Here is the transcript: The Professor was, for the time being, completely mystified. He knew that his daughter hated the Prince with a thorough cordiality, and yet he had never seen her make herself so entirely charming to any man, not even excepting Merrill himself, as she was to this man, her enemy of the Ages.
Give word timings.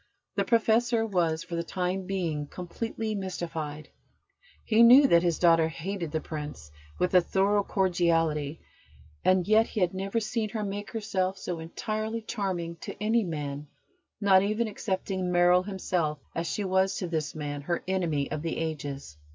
The 0.33 0.43
Professor 0.43 1.05
was, 1.05 1.43
for 1.43 1.53
the 1.55 1.61
time 1.61 2.07
being, 2.07 2.47
completely 2.47 3.13
mystified. 3.13 3.89
He 4.65 4.81
knew 4.81 5.05
that 5.05 5.21
his 5.21 5.37
daughter 5.37 5.67
hated 5.67 6.11
the 6.11 6.19
Prince 6.19 6.71
with 6.97 7.13
a 7.13 7.21
thorough 7.21 7.61
cordiality, 7.63 8.61
and 9.23 9.47
yet 9.47 9.67
he 9.67 9.79
had 9.79 9.93
never 9.93 10.19
seen 10.19 10.49
her 10.49 10.63
make 10.63 10.89
herself 10.89 11.37
so 11.37 11.59
entirely 11.59 12.21
charming 12.23 12.77
to 12.77 12.95
any 12.99 13.23
man, 13.23 13.67
not 14.19 14.41
even 14.41 14.67
excepting 14.67 15.31
Merrill 15.31 15.61
himself, 15.61 16.17
as 16.33 16.47
she 16.47 16.63
was 16.63 16.95
to 16.95 17.07
this 17.07 17.35
man, 17.35 17.61
her 17.61 17.83
enemy 17.87 18.31
of 18.31 18.41
the 18.41 18.57
Ages. 18.57 19.17